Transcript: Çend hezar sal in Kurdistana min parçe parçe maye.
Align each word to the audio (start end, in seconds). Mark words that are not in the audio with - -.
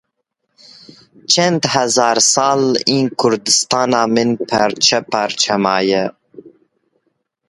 Çend 1.31 1.61
hezar 1.73 2.17
sal 2.33 2.63
in 2.95 3.05
Kurdistana 3.19 4.01
min 4.15 4.29
parçe 4.49 4.97
parçe 5.13 5.55
maye. 5.63 6.03